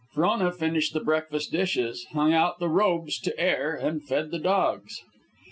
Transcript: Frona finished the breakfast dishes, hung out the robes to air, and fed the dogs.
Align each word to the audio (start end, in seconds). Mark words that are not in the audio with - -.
Frona 0.15 0.51
finished 0.51 0.93
the 0.95 0.99
breakfast 0.99 1.51
dishes, 1.51 2.05
hung 2.13 2.33
out 2.33 2.57
the 2.57 2.67
robes 2.69 3.19
to 3.19 3.39
air, 3.39 3.75
and 3.75 4.03
fed 4.03 4.31
the 4.31 4.39
dogs. 4.39 5.03